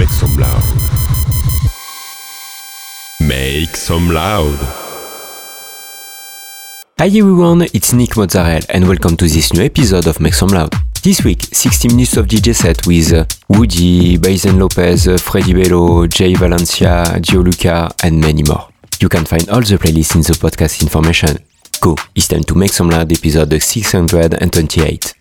[0.00, 0.64] Make some loud.
[3.20, 4.56] Make some loud.
[6.98, 10.72] Hi everyone, it's Nick Mozzarella and welcome to this new episode of Make Some Loud.
[11.02, 16.06] This week, 60 minutes of DJ set with uh, Woody, Basen Lopez, uh, Freddy Bello,
[16.06, 18.70] Jay Valencia, Gianluca, and many more.
[19.00, 21.36] You can find all the playlists in the podcast information.
[21.82, 25.14] Go, it's time to make some loud episode 628.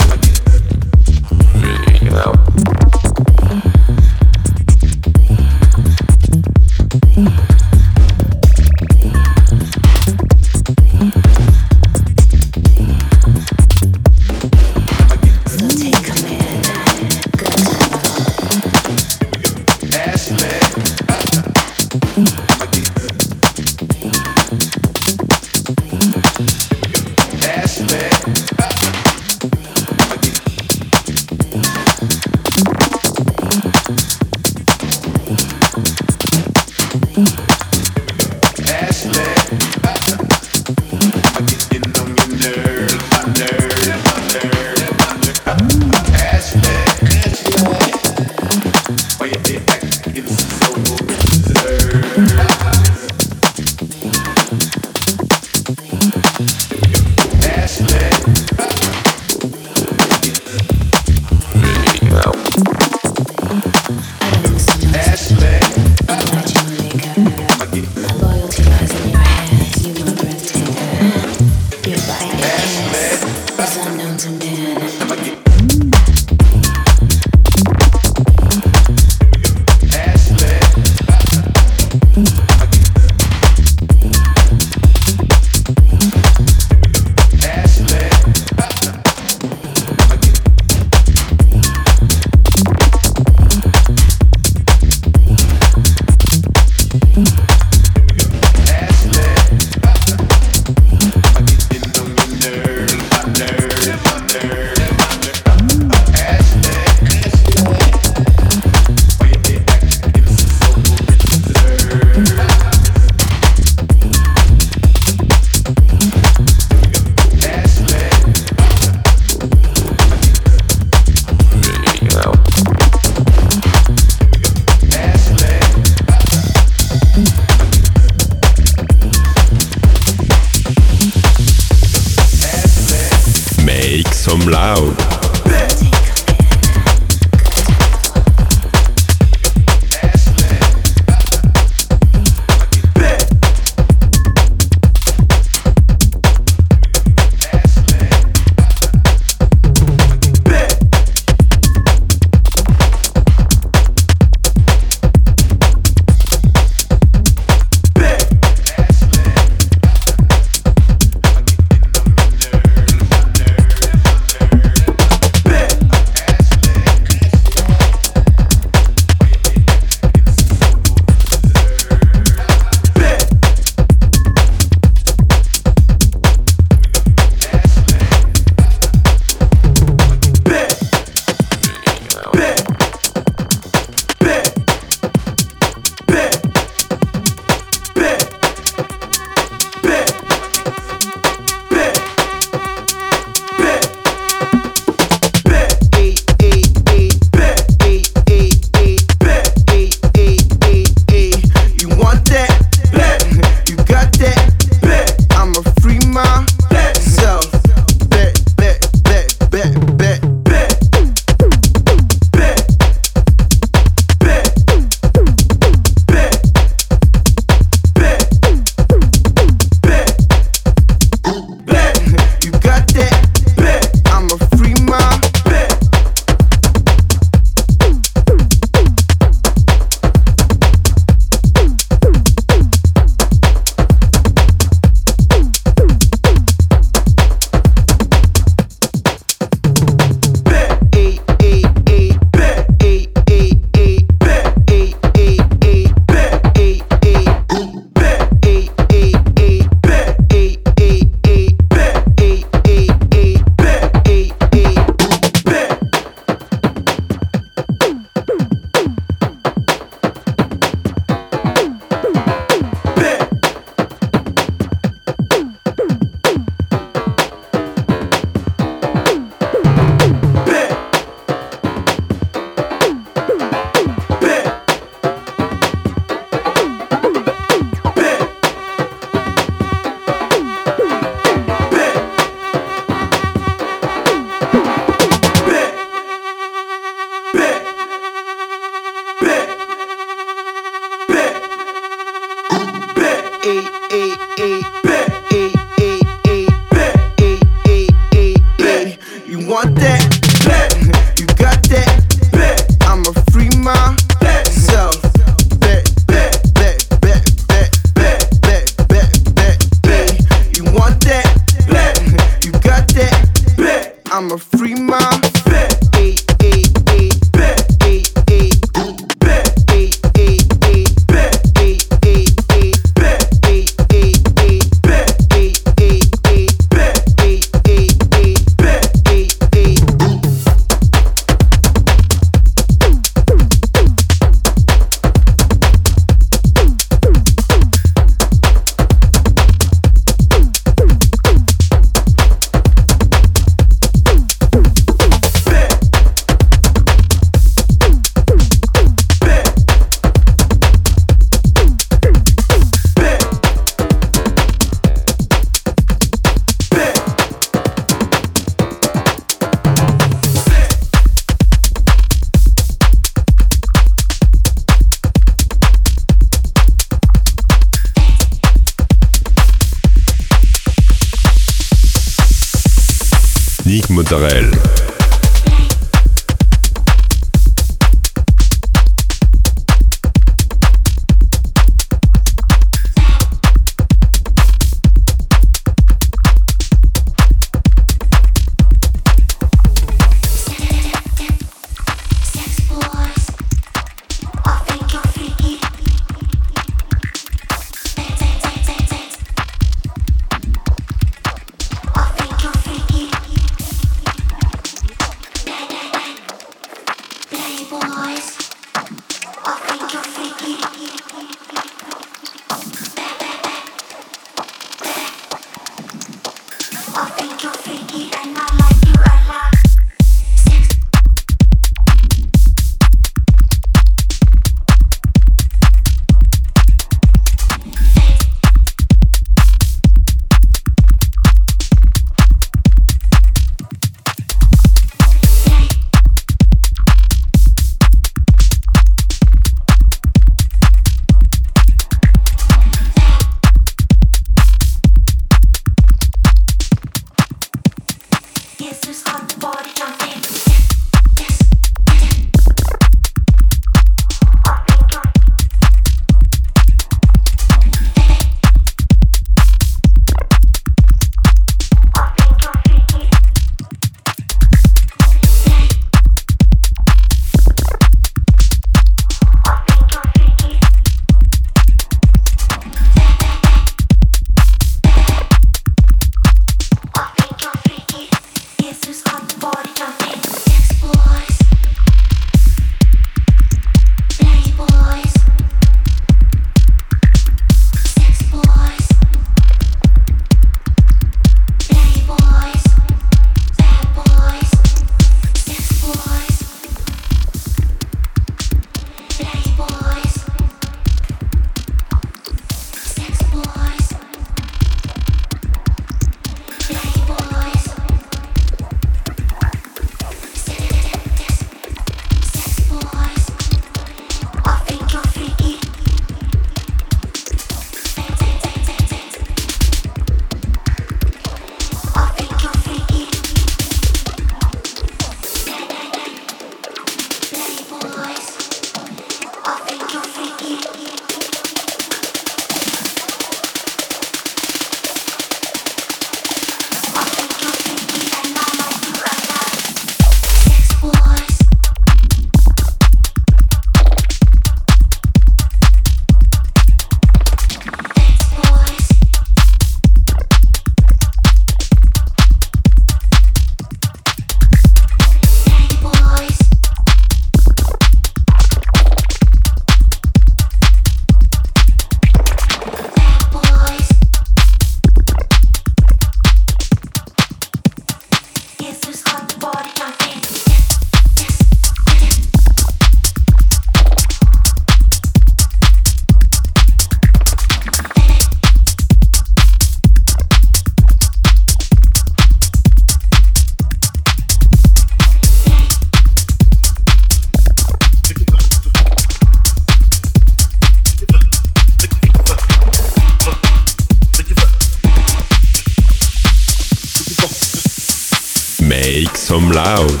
[599.77, 600.00] Girl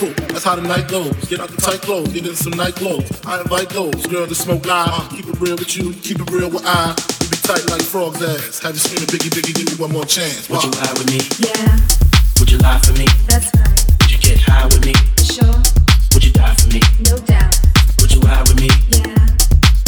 [0.00, 1.12] That's how the night goes.
[1.28, 3.04] Get out the tight clothes, get in some night clothes.
[3.26, 4.88] I invite those girl to smoke live.
[4.88, 6.96] Uh, keep it real with you, keep it real with I.
[7.20, 8.60] We be tight like frog's ass.
[8.60, 10.48] Had you screaming, Biggie, Biggie, give me one more chance.
[10.48, 11.20] Would you lie with me?
[11.36, 11.76] Yeah,
[12.40, 13.04] Would you lie for me?
[13.28, 13.76] that's right.
[14.00, 14.94] Would you get high with me?
[15.20, 15.56] For sure,
[16.16, 16.80] Would you die for me?
[17.04, 17.52] no doubt.
[18.00, 18.72] Would you ride with me?
[18.96, 19.20] Yeah,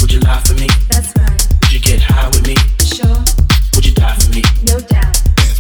[0.04, 0.68] Would you lie for me?
[0.92, 1.40] that's right.
[1.64, 2.56] Would you get high with me?
[2.76, 3.18] For sure,
[3.80, 4.42] Would you die for me?
[4.68, 5.16] no doubt.
[5.40, 5.56] That's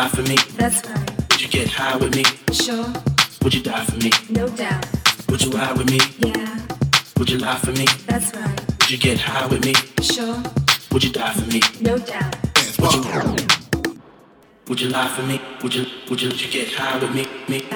[0.00, 0.36] Lie for me?
[0.56, 1.10] That's right.
[1.30, 2.24] Would you get high with me?
[2.54, 2.86] Sure,
[3.42, 4.10] Would you die for me?
[4.30, 4.86] no doubt.
[5.28, 5.98] Would you ride with me?
[6.26, 6.58] Yeah,
[7.18, 7.84] Would you lie for me?
[8.06, 8.60] that's right.
[8.80, 9.74] Would you get high with me?
[10.00, 10.42] Sure,
[10.92, 11.60] Would you die for me?
[11.82, 12.34] no doubt.
[12.80, 13.46] Would you,
[14.68, 15.38] would you lie for me?
[15.62, 17.26] Would you would you, would you get high with me?
[17.50, 17.68] Me?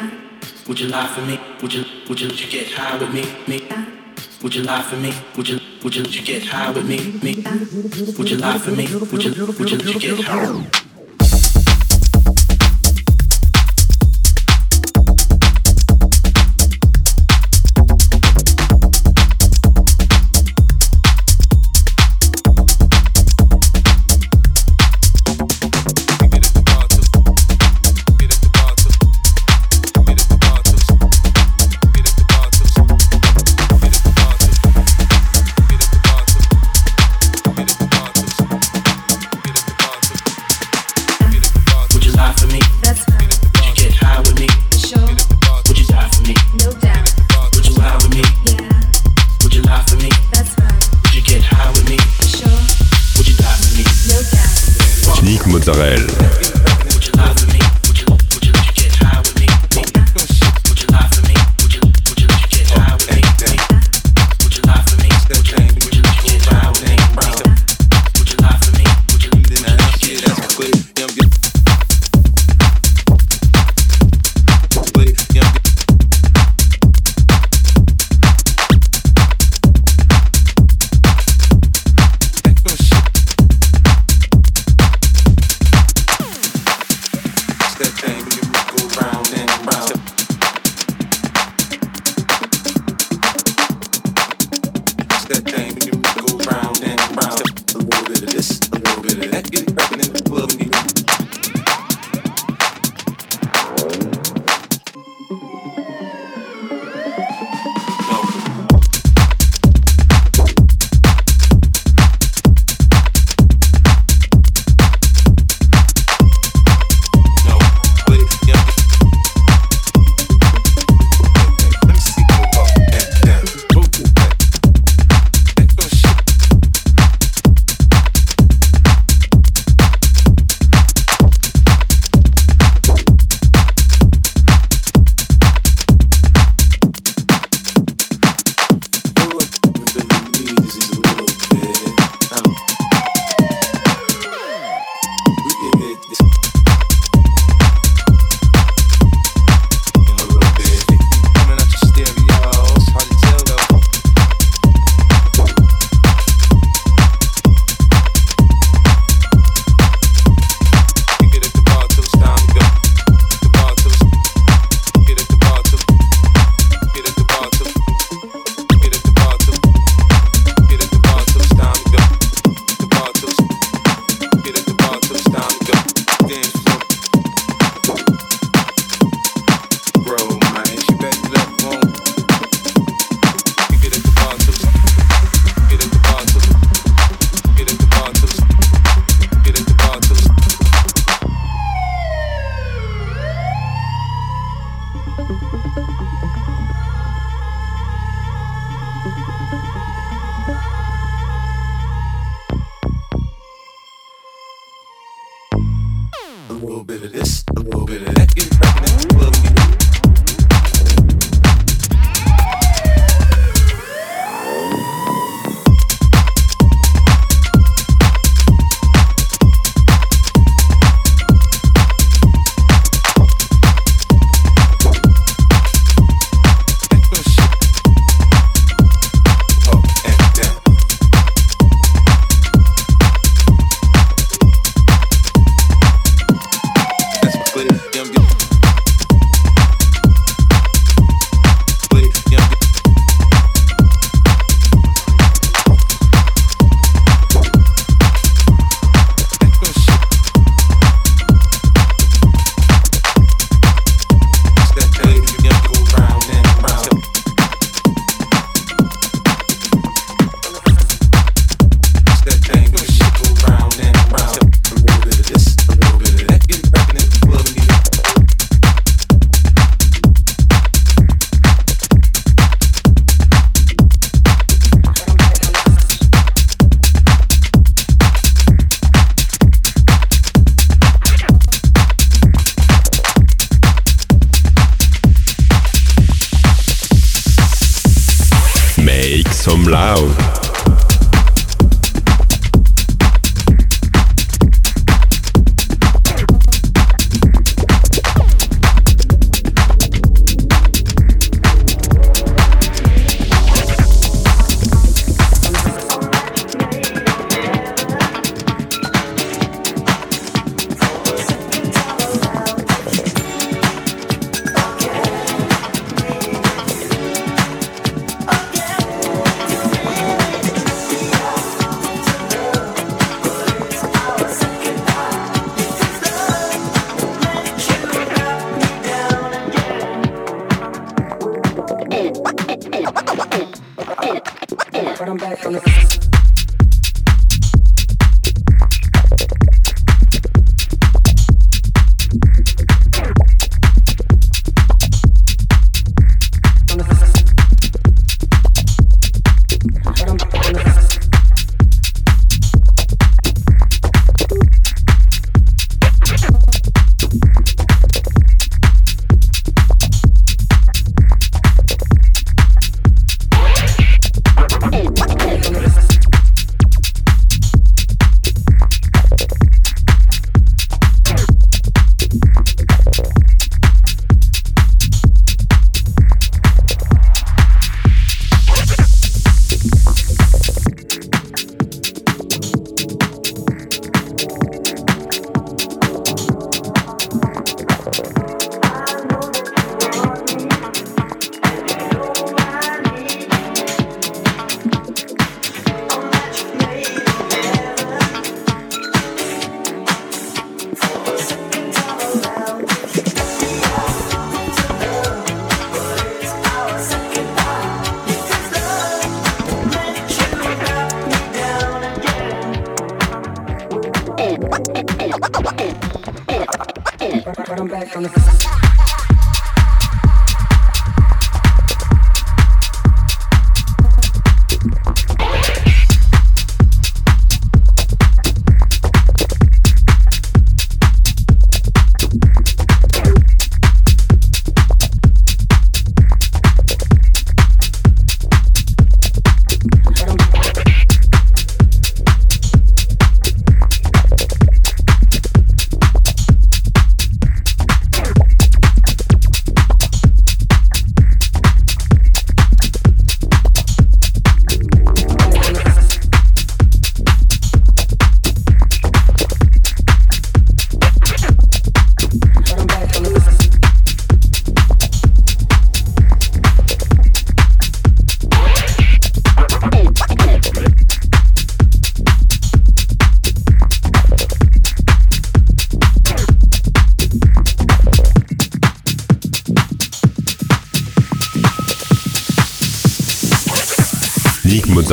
[0.67, 1.39] Would you lie for me?
[1.61, 3.25] Would you would you, would you get high with me?
[3.47, 3.69] Me?
[4.43, 5.13] Would you lie for me?
[5.37, 6.97] Would you would you, would you get high with me?
[7.23, 7.45] Me?
[8.17, 8.87] Would you lie for me?
[9.13, 10.65] Would you would you, would you get high?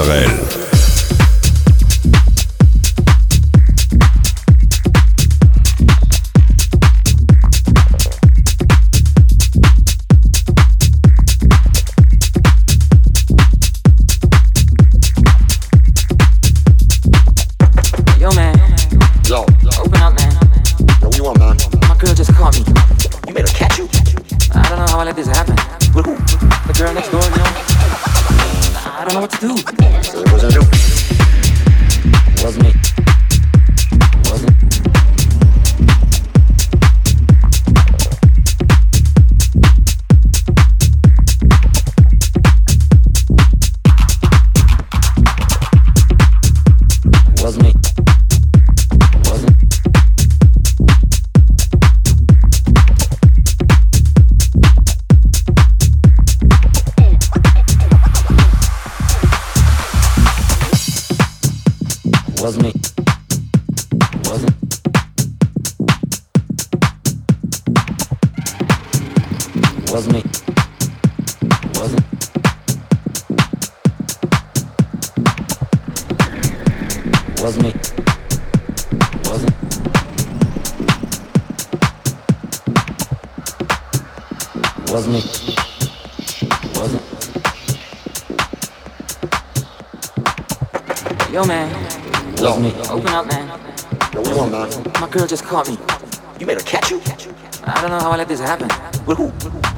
[0.01, 0.70] Israël.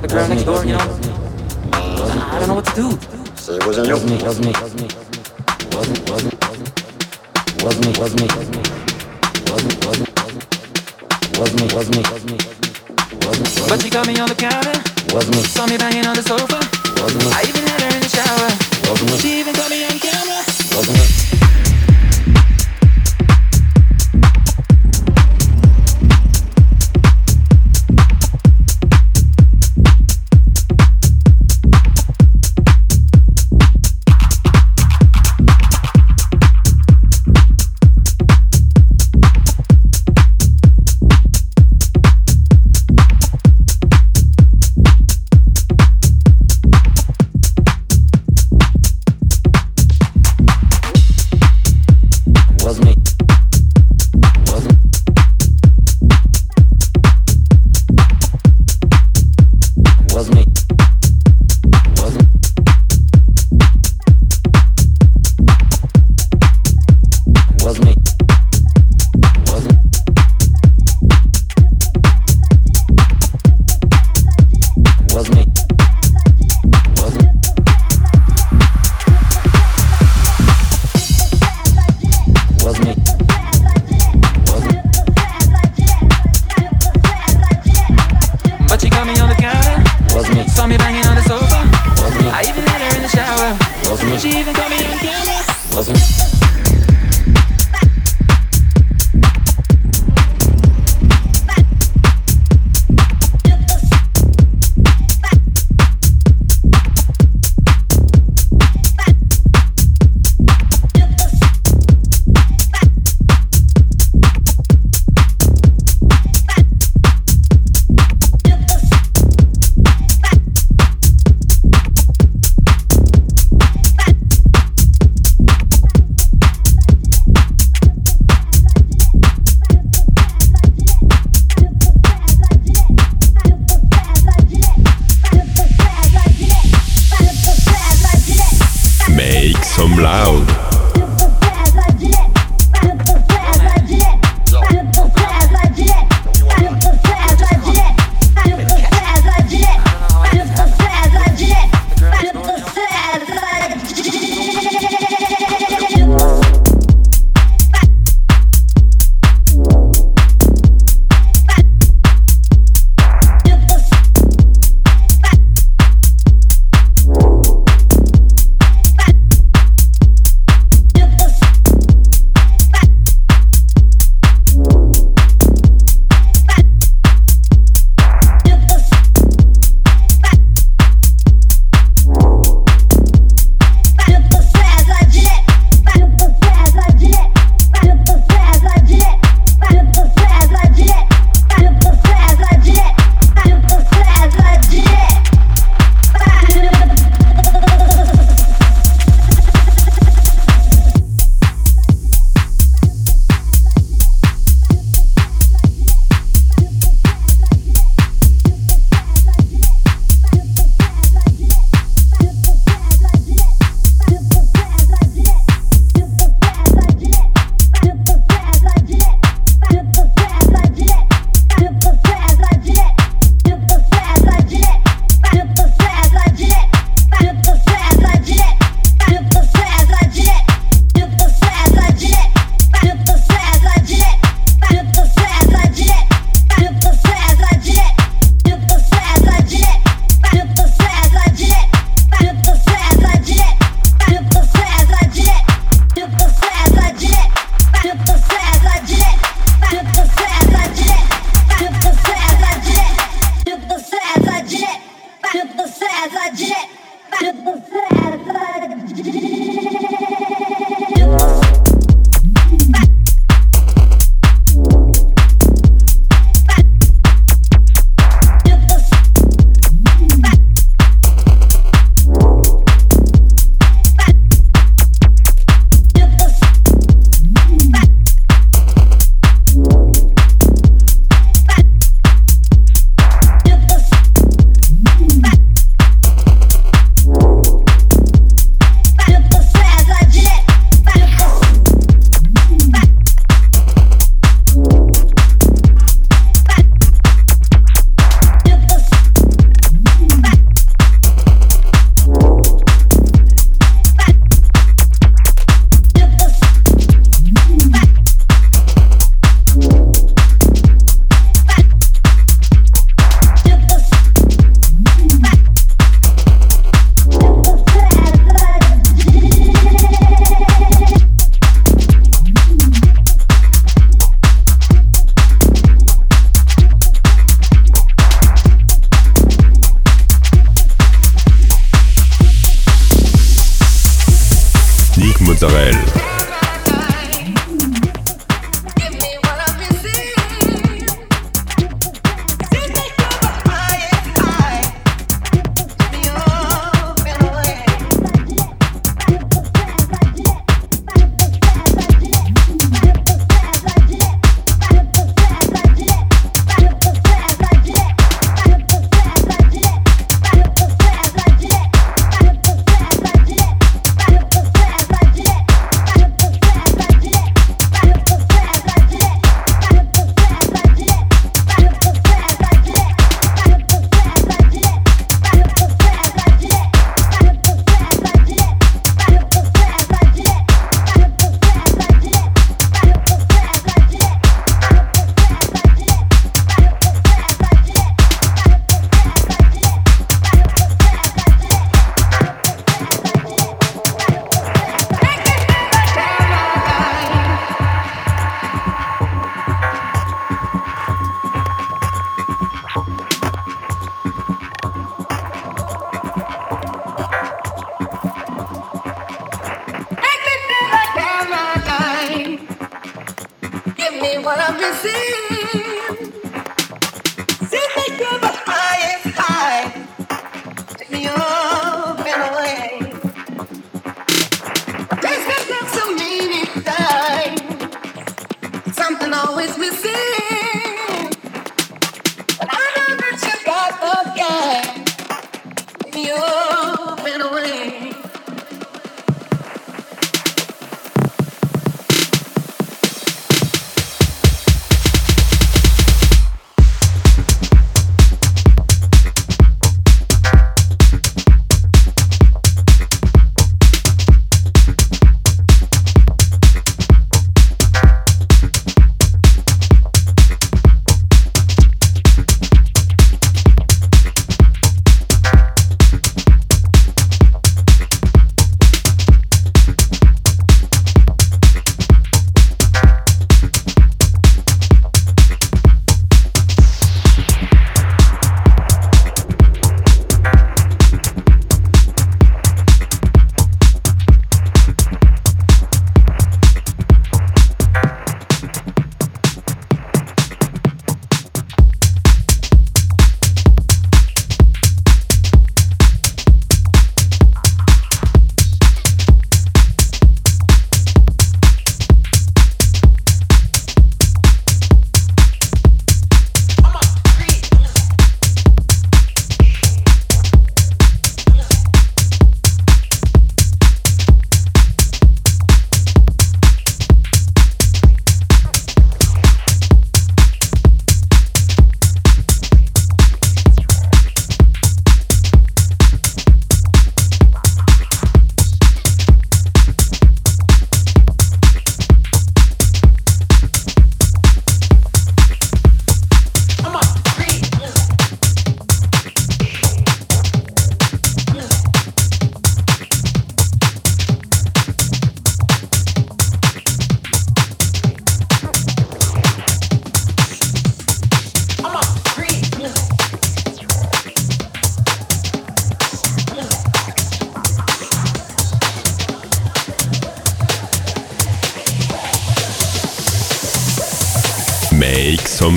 [0.03, 0.83] the girl next door, you know?
[1.71, 2.91] I don't know what to do.
[3.39, 3.93] So it wasn't you.
[3.93, 4.17] Was me.
[4.19, 4.51] Was me.
[4.51, 4.87] Was me.
[5.71, 6.31] Was me.
[7.63, 7.63] Was.
[7.63, 7.91] Was me.
[7.95, 8.11] Was.
[8.11, 8.27] Was me.
[9.47, 9.99] Was.
[11.39, 11.65] Was me.
[11.71, 11.87] Was.
[12.11, 12.35] Was me.
[13.23, 13.69] Was.
[13.69, 14.75] But she got me on the counter.
[15.15, 15.41] Was me.
[15.43, 16.59] Saw me banging on the sofa.
[16.99, 17.31] Was me.
[17.31, 18.51] I even had her in the shower.
[18.91, 19.17] Was me.
[19.19, 20.43] She even caught me on camera.
[20.75, 21.22] Was me.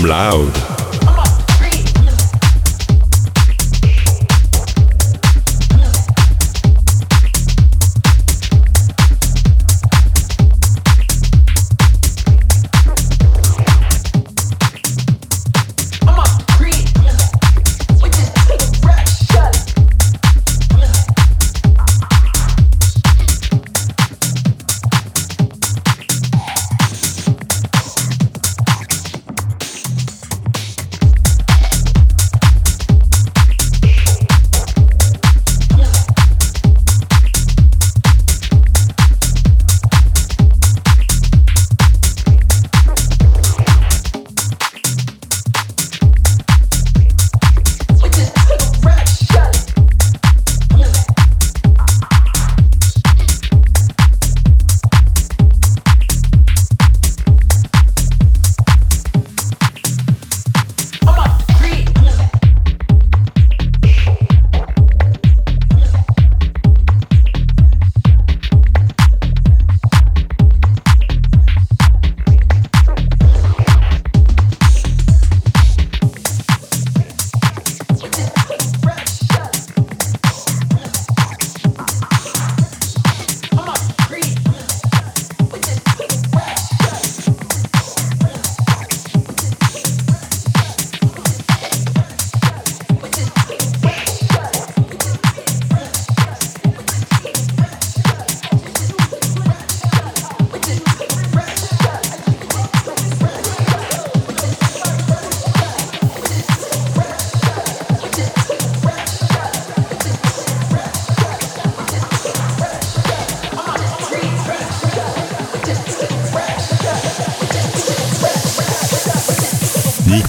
[0.05, 0.76] Loud.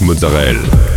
[0.08, 0.97] Mozzarella.